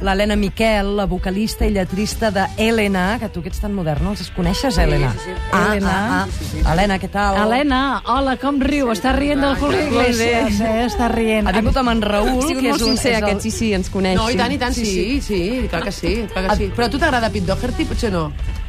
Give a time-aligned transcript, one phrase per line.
[0.00, 4.12] L'Helena Miquel, la vocalista i lletrista de Helena, que tu que ets tan modern, no
[4.14, 5.08] els coneixes, Helena?
[5.10, 5.32] sí, sí.
[5.50, 5.94] Ah, Helena.
[6.20, 6.72] Ah, ah.
[6.72, 7.34] Helena, què tal?
[7.42, 8.92] Helena, hola, com riu?
[8.94, 9.80] Està rient del Julio.
[9.88, 10.84] Iglesias, eh?
[10.84, 11.50] Està rient.
[11.50, 12.92] Ha vingut amb en Raül, sigut que és un...
[12.92, 14.14] sincer, és el- aquest, sí, sí, ens coneix.
[14.20, 16.70] No, i tant, i tant, sí, sí, sí, clar que sí, clar que sí.
[16.78, 17.88] Però a tu t'agrada Pete Doherty?
[17.90, 18.28] Potser no.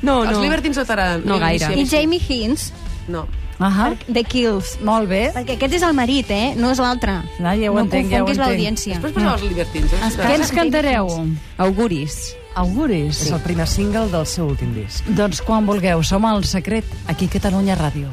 [0.00, 0.40] No, Els no.
[0.40, 1.28] Libertins no t'agraden?
[1.28, 1.66] No gaire.
[1.68, 1.98] Sí, I sí.
[1.98, 2.70] Jamie Hinz,
[3.12, 3.26] No.
[3.60, 4.78] Ahà, The Kills.
[4.82, 5.30] molt bé.
[5.34, 6.54] Perquè aquest és el marit, eh?
[6.56, 7.18] No és l'altre.
[7.44, 8.46] Ah, ja ho no entenc, ja ho confonguis entenc.
[8.46, 8.94] l'audiència.
[8.94, 9.92] Després posava els Libertins.
[9.92, 10.10] Eh?
[10.16, 11.10] Què ens cantareu?
[11.58, 12.18] Auguris.
[12.54, 13.20] Auguris.
[13.26, 15.04] És el primer single del seu últim disc.
[15.06, 18.08] Doncs quan vulgueu, som al Secret, aquí a Catalunya Ràdio.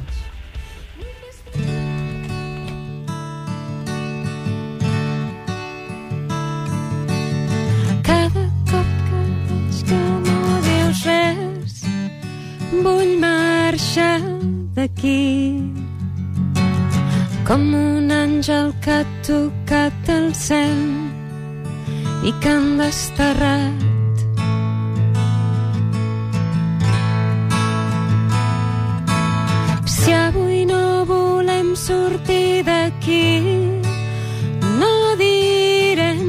[8.03, 11.77] Cada cop que veig que no dius res,
[12.83, 14.36] vull marxar
[14.77, 15.57] d'aquí.
[17.47, 20.81] Com un àngel que ha tocat el cel
[22.29, 23.85] i que han desterrat.
[29.95, 33.25] Si avui no volem sortir d'aquí,
[34.77, 36.23] no direm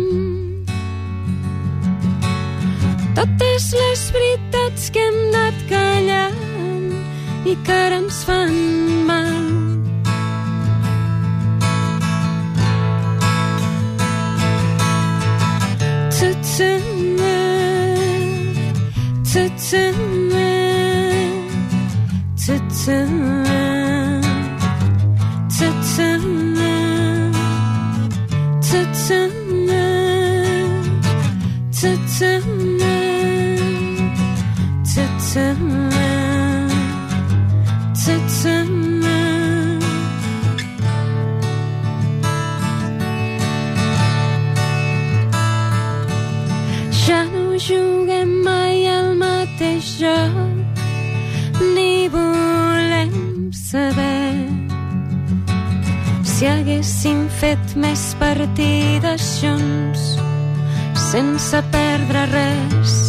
[3.19, 6.38] totes les veritats que hem anat callant
[7.49, 8.53] die kurms van
[9.07, 9.37] man.
[16.19, 17.39] Toetsenme,
[19.33, 20.51] toetsenme,
[22.47, 23.65] toetsenme,
[25.59, 26.75] toetsenme,
[28.69, 29.85] toetsenme,
[31.81, 32.58] toetsenme.
[47.59, 50.83] Juguem mai al mateix joc,
[51.75, 54.47] ni volem saber
[56.23, 60.09] si haguéssim fet més partides junts
[61.11, 63.08] sense perdre res.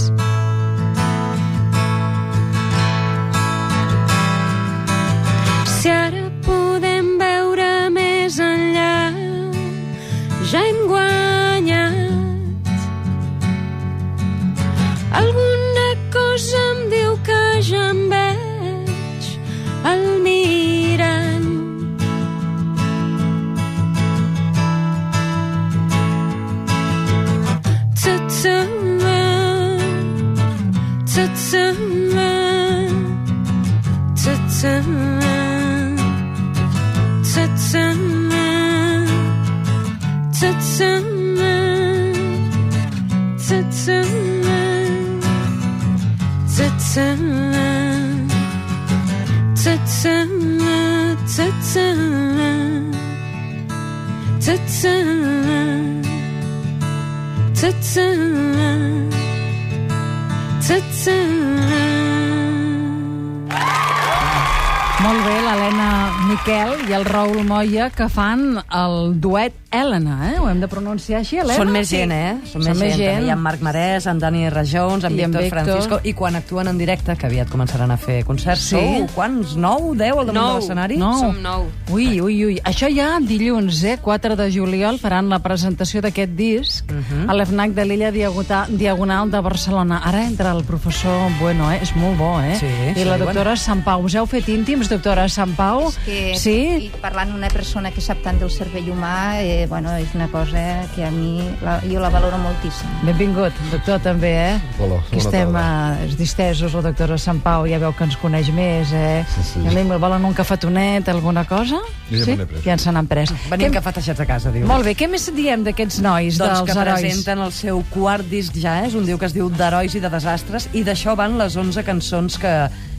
[65.03, 65.89] Molt bé, l'Helena
[66.29, 70.39] Miquel i el Raül Moya que fan el duet Helena, eh?
[70.39, 71.59] Ho hem de pronunciar així, Helena?
[71.61, 72.39] Són més gent, eh?
[72.49, 72.89] Són, més, gent.
[72.89, 75.49] També Hi ha en Marc Marès, en Dani Rajols, en Víctor Víctor.
[75.63, 75.99] Francisco...
[76.09, 78.79] I quan actuen en directe, que aviat començaran a fer concerts, Sí.
[78.79, 79.53] sou quants?
[79.61, 80.55] Nou, deu al damunt Nou.
[80.55, 80.97] de l'escenari?
[80.97, 81.11] No.
[81.19, 81.67] Som nou.
[81.93, 82.55] Ui, ui, ui.
[82.65, 83.99] Això ja dilluns, eh?
[84.01, 87.29] 4 de juliol, faran la presentació d'aquest disc Mhm.
[87.29, 90.01] a l'EFNAC de l'illa Diagonal de Barcelona.
[90.03, 91.77] Ara entra el professor Bueno, eh?
[91.83, 92.55] És molt bo, eh?
[92.59, 93.25] Sí, I sí, la bueno.
[93.25, 94.01] doctora Sant Pau.
[94.03, 95.93] Us heu fet íntims, doctora Sant Pau?
[96.05, 96.89] que, Sí?
[96.89, 100.85] i parlant d'una persona que sap tant del cervell humà, eh, bueno, és una cosa
[100.95, 102.87] que a mi la, jo la valoro moltíssim.
[103.03, 104.61] Benvingut, doctor, també, eh?
[104.79, 106.03] Hola, Aquí bona estem tarda.
[106.03, 109.25] eh, distesos, la doctora Sant Pau ja veu que ens coneix més, eh?
[109.35, 109.59] Sí, sí.
[109.65, 111.79] I a mi me volen un cafetonet, alguna cosa?
[112.09, 112.35] Jo ja sí?
[112.35, 112.63] pres.
[112.65, 113.33] Ja ens se n'han pres.
[113.49, 114.65] Venim Què- cafetejats a casa, diu.
[114.67, 116.99] Molt bé, què més diem d'aquests nois, Doncs dels que herois?
[117.01, 120.09] presenten el seu quart disc ja, és un diu que es diu d'herois i de
[120.09, 122.53] desastres, i d'això van les 11 cançons que,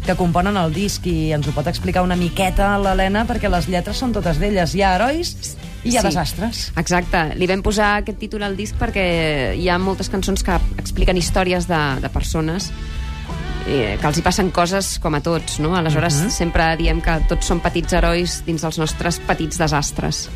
[0.06, 3.96] que componen el disc, i ens ho pot explicar una miqueta l'Helena, perquè les lletres
[3.96, 4.74] són totes d'elles.
[4.74, 5.34] Hi ha herois
[5.84, 6.06] i hi ha Sí.
[6.08, 6.72] desastres.
[6.76, 7.34] Exacte.
[7.36, 11.66] Li vam posar aquest títol al disc perquè hi ha moltes cançons que expliquen històries
[11.68, 12.70] de, de persones
[13.66, 15.74] eh, que els hi passen coses com a tots, no?
[15.76, 16.30] Aleshores, uh -huh.
[16.30, 20.28] sempre diem que tots som petits herois dins dels nostres petits desastres.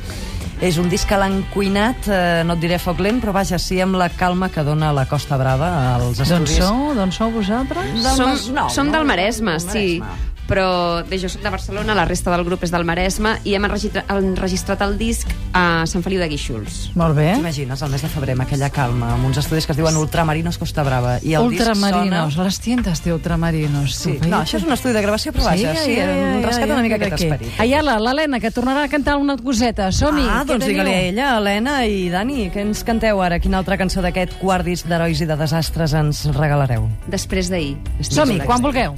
[0.60, 3.80] És un disc que l'han cuinat, eh, no et diré foc lent, però vaja, sí
[3.80, 6.56] amb la calma que dona la Costa Brava als D'on estudis.
[6.64, 6.94] sou?
[6.94, 7.92] D'on sou vosaltres?
[7.92, 8.92] Del som Masnou, som no?
[8.92, 10.02] del Maresme, Del sí.
[10.48, 13.64] Però bé, jo soc de Barcelona, la resta del grup és del Maresme, i hem
[13.64, 16.90] enregistrat, enregistrat el disc a Sant Feliu de Guíxols.
[17.00, 17.30] Molt bé.
[17.38, 20.58] T'imagines, al mes de febrer, amb aquella calma, amb uns estudis que es diuen Ultramarinos
[20.60, 21.16] Costa Brava.
[21.24, 22.48] I el Ultramarinos, disc sona...
[22.50, 23.94] les tiendes de Ultramarinos.
[23.96, 26.82] Sí, Tu no, això és un estudi de gravació, però vaja, sí, sí, rescata una
[26.84, 27.30] mica aquest aquí.
[27.30, 27.56] esperit.
[27.64, 29.88] Ayala, l'Helena, que tornarà a cantar una coseta.
[29.92, 30.26] Som-hi.
[30.28, 33.40] Ah, què doncs digue-li a ella, Helena i Dani, què ens canteu ara?
[33.40, 36.86] Quina altra cançó d'aquest quart disc d'herois i de desastres ens regalareu?
[37.08, 37.76] Després d'ahir.
[38.04, 38.94] Som-hi, quan vulgueu.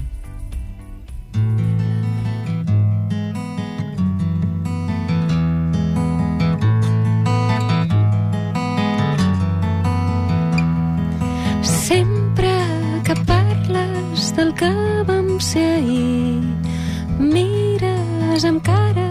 [15.40, 16.42] Ser ahir,
[17.18, 19.08] mires amb cara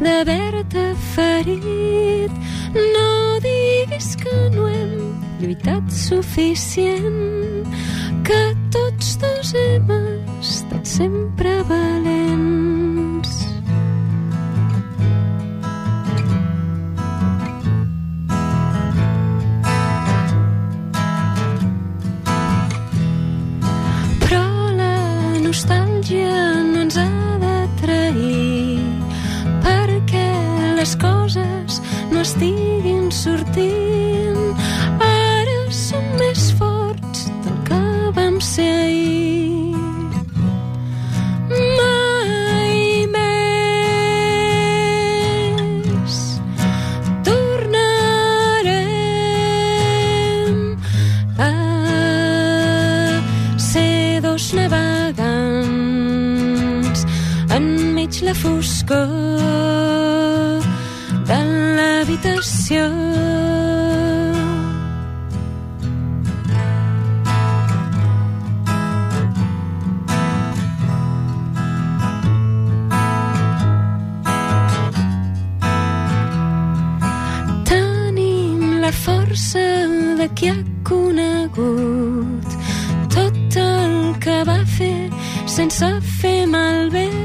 [0.00, 2.32] d'haver-te ferit.
[2.74, 7.66] No diguis que no hem lluitat suficient,
[8.26, 9.94] que tots dos hem
[10.40, 12.85] estat sempre valents.
[33.06, 34.56] Estiguin sortint.
[35.00, 37.82] Ara som més forts del que
[38.14, 39.16] vam ser ahir.
[54.22, 54.52] Dos
[58.42, 59.55] foscor
[62.56, 62.82] l'habitació.
[77.64, 79.58] Tenim la força
[80.18, 82.48] de qui ha conegut
[83.14, 85.10] tot el que va fer
[85.46, 85.86] sense
[86.20, 87.15] fer malbé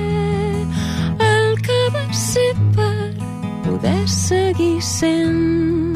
[4.32, 5.96] seguir sent